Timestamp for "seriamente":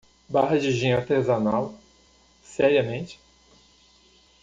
2.41-3.19